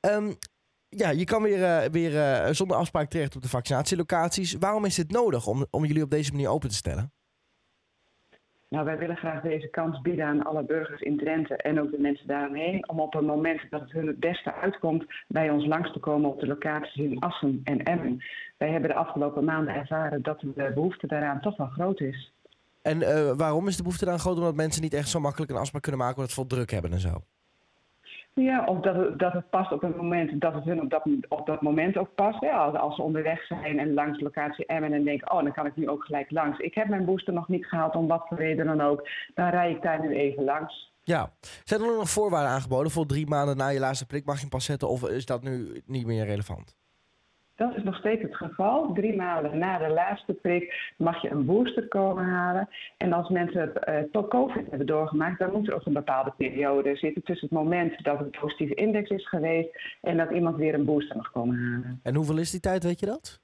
Um, 0.00 0.36
ja, 0.88 1.10
je 1.10 1.24
kan 1.24 1.42
weer, 1.42 1.58
uh, 1.58 1.90
weer 1.90 2.12
uh, 2.12 2.52
zonder 2.52 2.76
afspraak 2.76 3.10
terecht 3.10 3.36
op 3.36 3.42
de 3.42 3.48
vaccinatielocaties. 3.48 4.54
Waarom 4.58 4.84
is 4.84 4.94
dit 4.94 5.10
nodig 5.10 5.46
om, 5.46 5.66
om 5.70 5.84
jullie 5.84 6.02
op 6.02 6.10
deze 6.10 6.32
manier 6.32 6.48
open 6.48 6.68
te 6.68 6.74
stellen? 6.74 7.12
Nou, 8.68 8.84
wij 8.84 8.98
willen 8.98 9.16
graag 9.16 9.42
deze 9.42 9.68
kans 9.68 10.00
bieden 10.00 10.24
aan 10.24 10.44
alle 10.44 10.64
burgers 10.64 11.00
in 11.00 11.16
Drenthe 11.16 11.56
en 11.56 11.80
ook 11.80 11.90
de 11.90 12.00
mensen 12.00 12.26
daaromheen. 12.26 12.88
Om 12.88 13.00
op 13.00 13.14
een 13.14 13.24
moment 13.24 13.60
dat 13.70 13.80
het 13.80 13.92
hun 13.92 14.06
het 14.06 14.20
beste 14.20 14.54
uitkomt 14.54 15.04
bij 15.28 15.50
ons 15.50 15.66
langs 15.66 15.92
te 15.92 15.98
komen 15.98 16.30
op 16.30 16.40
de 16.40 16.46
locaties 16.46 17.04
in 17.04 17.18
Assen 17.18 17.60
en 17.64 17.82
Emmen. 17.82 18.24
Wij 18.58 18.70
hebben 18.70 18.90
de 18.90 18.96
afgelopen 18.96 19.44
maanden 19.44 19.74
ervaren 19.74 20.22
dat 20.22 20.40
de 20.40 20.70
behoefte 20.74 21.06
daaraan 21.06 21.40
toch 21.40 21.56
wel 21.56 21.66
groot 21.66 22.00
is. 22.00 22.32
En 22.82 23.00
uh, 23.00 23.32
waarom 23.36 23.68
is 23.68 23.76
de 23.76 23.82
behoefte 23.82 24.04
daaraan 24.04 24.22
groot? 24.22 24.36
Omdat 24.36 24.54
mensen 24.54 24.82
niet 24.82 24.94
echt 24.94 25.08
zo 25.08 25.20
makkelijk 25.20 25.50
een 25.50 25.58
afspraak 25.58 25.82
kunnen 25.82 26.00
maken 26.00 26.16
omdat 26.16 26.30
het 26.30 26.40
vol 26.40 26.58
druk 26.58 26.70
hebben 26.70 26.92
en 26.92 27.00
zo. 27.00 27.24
Ja, 28.34 28.64
of 28.64 28.80
dat 28.80 28.94
het, 28.94 29.18
dat 29.18 29.32
het 29.32 29.50
past 29.50 29.72
op 29.72 29.82
een 29.82 29.96
moment 29.96 30.40
dat 30.40 30.54
het 30.54 30.64
hun 30.64 30.80
op 30.80 30.90
dat, 30.90 31.02
op 31.28 31.46
dat 31.46 31.62
moment 31.62 31.96
ook 31.96 32.14
past. 32.14 32.40
Ja, 32.40 32.56
als, 32.56 32.74
als 32.76 32.96
ze 32.96 33.02
onderweg 33.02 33.46
zijn 33.46 33.78
en 33.78 33.94
langs 33.94 34.20
locatie 34.20 34.66
Emmen 34.66 34.92
en 34.92 35.04
denken, 35.04 35.32
oh, 35.32 35.42
dan 35.42 35.52
kan 35.52 35.66
ik 35.66 35.76
nu 35.76 35.88
ook 35.88 36.04
gelijk 36.04 36.30
langs. 36.30 36.58
Ik 36.58 36.74
heb 36.74 36.88
mijn 36.88 37.04
booster 37.04 37.32
nog 37.32 37.48
niet 37.48 37.66
gehaald, 37.66 37.94
om 37.94 38.06
wat 38.06 38.24
voor 38.28 38.36
reden 38.36 38.66
dan 38.66 38.80
ook. 38.80 39.08
Dan 39.34 39.48
rij 39.48 39.70
ik 39.70 39.82
daar 39.82 40.00
nu 40.00 40.14
even 40.14 40.44
langs. 40.44 40.92
Ja. 41.02 41.32
Zijn 41.64 41.80
er 41.80 41.86
nog 41.86 42.10
voorwaarden 42.10 42.50
aangeboden? 42.50 42.92
Voor 42.92 43.06
drie 43.06 43.26
maanden 43.26 43.56
na 43.56 43.68
je 43.68 43.78
laatste 43.78 44.06
prik 44.06 44.24
mag 44.24 44.40
je 44.40 44.48
pas 44.48 44.64
zetten 44.64 44.88
of 44.88 45.08
is 45.08 45.26
dat 45.26 45.42
nu 45.42 45.82
niet 45.86 46.06
meer 46.06 46.24
relevant? 46.24 46.76
Dat 47.56 47.76
is 47.76 47.82
nog 47.82 47.96
steeds 47.96 48.22
het 48.22 48.36
geval. 48.36 48.92
Drie 48.92 49.16
maanden 49.16 49.58
na 49.58 49.78
de 49.78 49.88
laatste 49.88 50.32
prik 50.32 50.92
mag 50.96 51.22
je 51.22 51.30
een 51.30 51.44
booster 51.44 51.88
komen 51.88 52.24
halen. 52.24 52.68
En 52.96 53.12
als 53.12 53.28
mensen 53.28 53.72
uh, 53.88 53.98
tot 54.12 54.28
COVID 54.28 54.68
hebben 54.68 54.86
doorgemaakt, 54.86 55.38
dan 55.38 55.52
moet 55.52 55.68
er 55.68 55.74
ook 55.74 55.86
een 55.86 55.92
bepaalde 55.92 56.32
periode 56.36 56.96
zitten 56.96 57.22
tussen 57.22 57.48
het 57.48 57.58
moment 57.58 58.04
dat 58.04 58.18
het 58.18 58.40
positieve 58.40 58.74
index 58.74 59.10
is 59.10 59.28
geweest 59.28 59.68
en 60.00 60.16
dat 60.16 60.30
iemand 60.30 60.56
weer 60.56 60.74
een 60.74 60.84
booster 60.84 61.16
mag 61.16 61.30
komen 61.30 61.56
halen. 61.58 62.00
En 62.02 62.14
hoeveel 62.14 62.38
is 62.38 62.50
die 62.50 62.60
tijd, 62.60 62.82
weet 62.82 63.00
je 63.00 63.06
dat? 63.06 63.40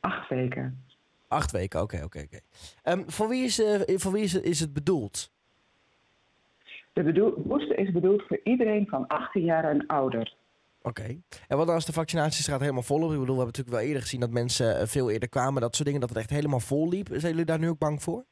Acht 0.00 0.28
weken. 0.28 0.84
Acht 1.28 1.50
weken, 1.50 1.82
oké, 1.82 2.00
oké, 2.04 2.18
oké. 2.18 2.38
Ehm, 2.82 3.02
voor 3.06 3.28
wie, 3.28 3.44
is, 3.44 3.60
uh, 3.60 3.98
voor 3.98 4.12
wie 4.12 4.22
is, 4.22 4.40
is 4.40 4.60
het 4.60 4.72
bedoeld? 4.72 5.30
De 6.92 7.34
booster 7.36 7.78
is 7.78 7.92
bedoeld 7.92 8.22
voor 8.22 8.40
iedereen 8.44 8.86
van 8.86 9.06
18 9.06 9.44
jaar 9.44 9.64
en 9.64 9.86
ouder. 9.86 10.34
Oké. 10.82 11.20
En 11.48 11.56
wat 11.56 11.68
als 11.68 11.84
de 11.84 11.92
vaccinatiestraat 11.92 12.60
helemaal 12.60 12.82
vol 12.82 13.06
is? 13.06 13.12
Ik 13.12 13.18
bedoel, 13.18 13.36
we 13.36 13.42
hebben 13.42 13.46
natuurlijk 13.46 13.76
wel 13.76 13.86
eerder 13.86 14.02
gezien 14.02 14.20
dat 14.20 14.30
mensen 14.30 14.78
eh, 14.78 14.86
veel 14.86 15.10
eerder 15.10 15.28
kwamen. 15.28 15.60
Dat 15.60 15.74
soort 15.74 15.84
dingen, 15.84 16.00
dat 16.00 16.08
het 16.08 16.18
echt 16.18 16.30
helemaal 16.30 16.60
vol 16.60 16.88
liep. 16.88 17.06
Zijn 17.06 17.30
jullie 17.30 17.44
daar 17.44 17.58
nu 17.58 17.68
ook 17.68 17.78
bang 17.78 18.02
voor? 18.02 18.24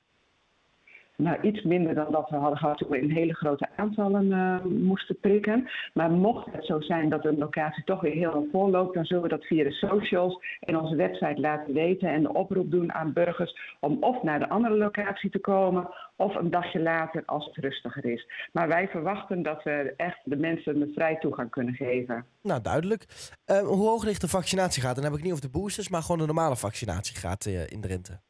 Nou, 1.23 1.41
iets 1.41 1.63
minder 1.63 1.95
dan 1.95 2.13
dat 2.13 2.31
we 2.31 2.37
hadden 2.37 2.59
gehad 2.59 2.79
toen 2.79 2.89
we 2.89 3.01
in 3.01 3.11
hele 3.11 3.35
grote 3.35 3.69
aantallen 3.77 4.27
uh, 4.27 4.65
moesten 4.65 5.21
prikken. 5.21 5.69
Maar 5.95 6.11
mocht 6.11 6.53
het 6.53 6.67
zo 6.67 6.81
zijn 6.81 7.09
dat 7.09 7.25
een 7.25 7.39
locatie 7.39 7.85
toch 7.85 8.01
weer 8.01 8.13
helemaal 8.13 8.47
vol 8.53 8.71
loopt, 8.71 8.95
dan 8.95 9.05
zullen 9.05 9.23
we 9.23 9.29
dat 9.29 9.45
via 9.45 9.65
de 9.65 9.73
socials 9.73 10.43
en 10.61 10.79
onze 10.79 10.97
website 10.97 11.41
laten 11.41 11.75
weten 11.75 12.09
en 12.09 12.23
de 12.23 12.33
oproep 12.33 12.71
doen 12.71 12.93
aan 12.93 13.13
burgers 13.13 13.77
om 13.81 13.97
of 14.01 14.23
naar 14.23 14.39
de 14.39 14.49
andere 14.49 14.77
locatie 14.77 15.31
te 15.31 15.39
komen 15.39 15.89
of 16.17 16.35
een 16.35 16.51
dagje 16.51 16.81
later 16.81 17.23
als 17.27 17.47
het 17.47 17.57
rustiger 17.57 18.05
is. 18.05 18.27
Maar 18.53 18.69
wij 18.69 18.89
verwachten 18.89 19.43
dat 19.43 19.63
we 19.63 19.95
echt 19.97 20.21
de 20.25 20.37
mensen 20.37 20.81
een 20.81 20.93
vrij 20.95 21.17
toegang 21.17 21.51
kunnen 21.51 21.75
geven. 21.75 22.25
Nou, 22.43 22.63
duidelijk. 22.63 23.05
Uh, 23.47 23.59
hoe 23.59 23.89
hoog 23.89 24.05
ligt 24.05 24.21
de 24.21 24.29
vaccinatiegraad? 24.29 24.95
Dan 24.95 25.05
heb 25.05 25.15
ik 25.15 25.23
niet 25.23 25.33
over 25.33 25.45
de 25.45 25.59
boosters, 25.59 25.89
maar 25.89 26.03
gewoon 26.03 26.19
de 26.19 26.27
normale 26.27 26.57
vaccinatiegraad 26.57 27.47
uh, 27.47 27.67
in 27.67 27.81
Drenthe. 27.81 28.21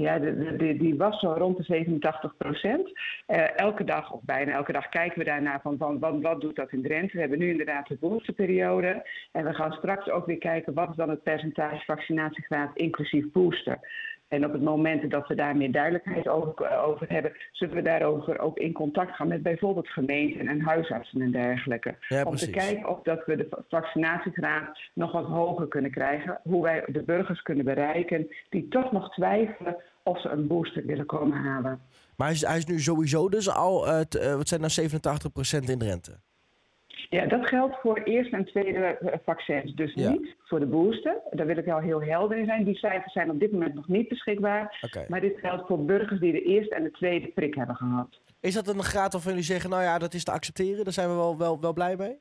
Ja, 0.00 0.18
die 0.18 0.94
was 0.96 1.20
zo 1.20 1.32
rond 1.32 1.56
de 1.56 1.62
87 1.62 2.36
procent. 2.36 2.88
Uh, 2.88 3.58
elke 3.58 3.84
dag, 3.84 4.12
of 4.12 4.20
bijna 4.22 4.52
elke 4.52 4.72
dag, 4.72 4.88
kijken 4.88 5.18
we 5.18 5.24
daarnaar 5.24 5.60
van, 5.60 5.76
van 5.78 5.98
wat, 5.98 6.20
wat 6.20 6.40
doet 6.40 6.56
dat 6.56 6.72
in 6.72 6.82
Drenthe. 6.82 7.14
We 7.14 7.20
hebben 7.20 7.38
nu 7.38 7.50
inderdaad 7.50 7.88
de 7.88 7.96
boosterperiode. 8.00 9.06
En 9.32 9.44
we 9.44 9.54
gaan 9.54 9.72
straks 9.72 10.10
ook 10.10 10.26
weer 10.26 10.38
kijken 10.38 10.74
wat 10.74 10.90
is 10.90 10.96
dan 10.96 11.08
het 11.08 11.22
percentage 11.22 11.84
vaccinatiegraad 11.84 12.76
inclusief 12.76 13.30
booster. 13.32 13.78
En 14.34 14.44
op 14.44 14.52
het 14.52 14.62
moment 14.62 15.10
dat 15.10 15.28
we 15.28 15.34
daar 15.34 15.56
meer 15.56 15.72
duidelijkheid 15.72 16.28
over, 16.28 16.64
eh, 16.64 16.88
over, 16.88 17.06
hebben, 17.08 17.32
zullen 17.52 17.74
we 17.74 17.82
daarover 17.82 18.38
ook 18.38 18.58
in 18.58 18.72
contact 18.72 19.14
gaan 19.14 19.28
met 19.28 19.42
bijvoorbeeld 19.42 19.88
gemeenten 19.88 20.48
en 20.48 20.60
huisartsen 20.60 21.20
en 21.20 21.30
dergelijke. 21.30 21.94
om 22.24 22.36
te 22.36 22.50
kijken 22.50 22.88
of 22.88 23.02
dat 23.02 23.26
we 23.26 23.36
de 23.36 23.48
vaccinatiegraad 23.68 24.78
nog 24.94 25.12
wat 25.12 25.24
hoger 25.24 25.68
kunnen 25.68 25.90
krijgen. 25.90 26.40
Hoe 26.42 26.62
wij 26.62 26.84
de 26.86 27.02
burgers 27.02 27.42
kunnen 27.42 27.64
bereiken 27.64 28.28
die 28.50 28.68
toch 28.68 28.92
nog 28.92 29.14
twijfelen 29.14 29.76
of 30.02 30.20
ze 30.20 30.28
een 30.28 30.46
booster 30.46 30.86
willen 30.86 31.06
komen 31.06 31.38
halen. 31.38 31.80
Maar 32.16 32.26
hij 32.26 32.36
is, 32.36 32.46
hij 32.46 32.56
is 32.56 32.66
nu 32.66 32.80
sowieso 32.80 33.28
dus 33.28 33.50
al, 33.50 33.86
uh, 33.86 34.00
wat 34.36 34.48
zijn 34.48 34.60
nou 34.60 34.72
87% 34.72 35.70
in 35.70 35.78
Drenthe? 35.78 36.18
Ja, 37.10 37.26
dat 37.26 37.46
geldt 37.46 37.76
voor 37.80 37.98
eerste 37.98 38.36
en 38.36 38.44
tweede 38.44 38.78
eh, 38.78 39.18
vaccins. 39.24 39.74
Dus 39.74 39.94
niet 39.94 40.34
voor 40.44 40.60
de 40.60 40.66
booster. 40.66 41.16
Daar 41.30 41.46
wil 41.46 41.56
ik 41.56 41.68
al 41.68 41.78
heel 41.78 42.02
helder 42.02 42.38
in 42.38 42.44
zijn. 42.44 42.64
Die 42.64 42.76
cijfers 42.76 43.12
zijn 43.12 43.30
op 43.30 43.40
dit 43.40 43.52
moment 43.52 43.74
nog 43.74 43.88
niet 43.88 44.08
beschikbaar. 44.08 44.78
Okay. 44.80 45.04
Maar 45.08 45.20
dit 45.20 45.38
geldt 45.38 45.66
voor 45.66 45.84
burgers 45.84 46.20
die 46.20 46.32
de 46.32 46.42
eerste 46.42 46.74
en 46.74 46.82
de 46.82 46.90
tweede 46.90 47.28
prik 47.28 47.54
hebben 47.54 47.76
gehad. 47.76 48.20
Is 48.40 48.54
dat 48.54 48.68
een 48.68 48.82
graad 48.82 49.12
waarvan 49.12 49.30
jullie 49.30 49.46
zeggen, 49.46 49.70
nou 49.70 49.82
ja, 49.82 49.98
dat 49.98 50.14
is 50.14 50.24
te 50.24 50.32
accepteren? 50.32 50.84
Daar 50.84 50.92
zijn 50.92 51.08
we 51.08 51.14
wel, 51.14 51.38
wel, 51.38 51.60
wel 51.60 51.72
blij 51.72 51.96
mee? 51.96 52.18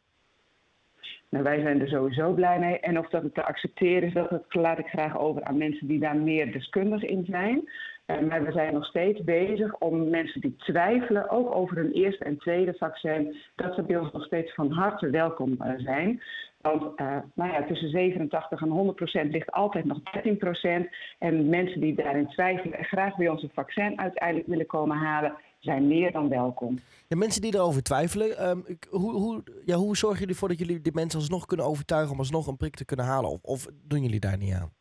Nou, 1.29 1.43
wij 1.43 1.61
zijn 1.61 1.81
er 1.81 1.87
sowieso 1.87 2.33
blij 2.33 2.59
mee. 2.59 2.79
En 2.79 2.99
of 2.99 3.09
dat 3.09 3.23
het 3.23 3.33
te 3.33 3.43
accepteren 3.43 4.07
is, 4.07 4.13
dat 4.13 4.43
laat 4.49 4.79
ik 4.79 4.87
graag 4.87 5.17
over 5.17 5.43
aan 5.43 5.57
mensen 5.57 5.87
die 5.87 5.99
daar 5.99 6.17
meer 6.17 6.51
deskundig 6.51 7.03
in 7.03 7.25
zijn. 7.29 7.69
Uh, 8.07 8.19
maar 8.19 8.43
we 8.43 8.51
zijn 8.51 8.73
nog 8.73 8.85
steeds 8.85 9.23
bezig 9.23 9.75
om 9.77 10.09
mensen 10.09 10.41
die 10.41 10.55
twijfelen, 10.55 11.29
ook 11.29 11.55
over 11.55 11.77
hun 11.77 11.91
eerste 11.91 12.23
en 12.23 12.37
tweede 12.37 12.73
vaccin, 12.73 13.35
dat 13.55 13.75
ze 13.75 13.83
bij 13.83 13.97
ons 13.97 14.11
nog 14.11 14.25
steeds 14.25 14.53
van 14.53 14.71
harte 14.71 15.09
welkom 15.09 15.51
uh, 15.51 15.71
zijn. 15.77 16.21
Want 16.61 16.99
uh, 17.01 17.17
nou 17.33 17.51
ja, 17.51 17.63
tussen 17.63 17.89
87 17.89 18.61
en 18.61 18.69
100 18.69 18.95
procent 18.95 19.31
ligt 19.31 19.51
altijd 19.51 19.85
nog 19.85 20.03
13 20.11 20.37
procent. 20.37 20.87
En 21.19 21.49
mensen 21.49 21.81
die 21.81 21.95
daarin 21.95 22.27
twijfelen 22.27 22.77
en 22.77 22.83
graag 22.83 23.15
bij 23.15 23.29
ons 23.29 23.43
een 23.43 23.51
vaccin 23.53 23.99
uiteindelijk 23.99 24.47
willen 24.47 24.65
komen 24.65 24.97
halen, 24.97 25.35
zijn 25.59 25.87
meer 25.87 26.11
dan 26.11 26.29
welkom. 26.29 26.79
De 27.07 27.15
mensen 27.15 27.41
die 27.41 27.55
erover 27.55 27.83
twijfelen, 27.83 28.49
um, 28.49 28.65
hoe, 28.89 29.11
hoe, 29.11 29.43
ja, 29.65 29.75
hoe 29.75 29.97
zorgen 29.97 30.19
jullie 30.19 30.33
ervoor 30.33 30.49
dat 30.49 30.59
jullie 30.59 30.81
de 30.81 30.91
mensen 30.93 31.19
alsnog 31.19 31.45
kunnen 31.45 31.65
overtuigen 31.65 32.11
om 32.11 32.19
alsnog 32.19 32.47
een 32.47 32.57
prik 32.57 32.75
te 32.75 32.85
kunnen 32.85 33.05
halen? 33.05 33.39
Of 33.41 33.67
doen 33.87 34.01
jullie 34.01 34.19
daar 34.19 34.37
niet 34.37 34.53
aan? 34.53 34.71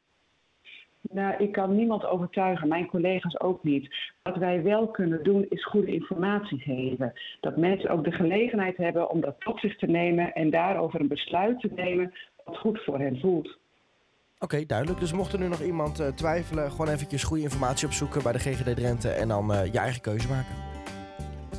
Nou, 1.11 1.35
ik 1.39 1.53
kan 1.53 1.77
niemand 1.77 2.07
overtuigen, 2.07 2.69
mijn 2.69 2.87
collega's 2.87 3.41
ook 3.41 3.65
niet. 3.65 3.95
Wat 4.23 4.37
wij 4.37 4.63
wel 4.63 4.89
kunnen 4.89 5.23
doen, 5.23 5.47
is 5.49 5.65
goede 5.65 5.93
informatie 5.93 6.59
geven. 6.59 7.13
Dat 7.41 7.57
mensen 7.57 7.91
ook 7.91 8.05
de 8.05 8.13
gelegenheid 8.13 8.77
hebben 8.77 9.11
om 9.11 9.21
dat 9.21 9.35
tot 9.39 9.61
zich 9.61 9.77
te 9.77 9.87
nemen 9.87 10.33
en 10.33 10.51
daarover 10.51 11.01
een 11.01 11.09
besluit 11.09 11.61
te 11.61 11.71
nemen 11.75 12.13
wat 12.45 12.57
goed 12.57 12.85
voor 12.85 12.99
hen 12.99 13.21
voelt. 13.21 13.47
Oké, 13.47 14.55
okay, 14.55 14.67
duidelijk. 14.67 15.01
Dus 15.01 15.13
mocht 15.13 15.33
er 15.33 15.39
nu 15.39 15.49
nog 15.49 15.63
iemand 15.63 16.01
uh, 16.01 16.07
twijfelen, 16.07 16.71
gewoon 16.71 16.89
eventjes 16.89 17.25
goede 17.25 17.43
informatie 17.43 17.87
opzoeken 17.87 18.23
bij 18.23 18.33
de 18.33 18.39
GGD 18.39 18.77
Drenthe 18.77 19.09
en 19.09 19.29
dan 19.29 19.53
uh, 19.53 19.73
je 19.73 19.79
eigen 19.79 20.01
keuze 20.01 20.29
maken. 20.29 20.55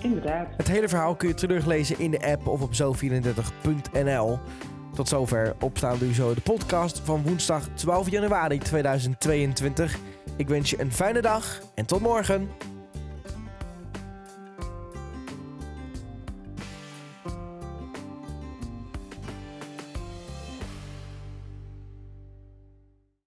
Inderdaad. 0.02 0.48
Het 0.58 0.68
hele 0.68 0.88
verhaal 0.88 1.16
kun 1.16 1.28
je 1.28 1.34
teruglezen 1.34 2.00
in 2.00 2.12
de 2.12 2.26
app 2.32 2.48
of 2.48 2.62
op 2.62 2.72
zo34.nl. 2.74 4.40
Tot 4.96 5.08
zover 5.08 5.56
Opstaan 5.60 5.98
Doe 5.98 6.08
Je 6.08 6.14
Zo, 6.14 6.34
de 6.34 6.42
podcast 6.42 7.02
van 7.04 7.24
woensdag 7.24 7.68
12 7.74 8.10
januari 8.10 8.58
2022. 8.58 9.98
Ik 10.38 10.48
wens 10.48 10.70
je 10.70 10.82
een 10.82 10.92
fijne 10.92 11.22
dag 11.22 11.62
en 11.76 11.86
tot 11.86 12.02
morgen. 12.02 12.50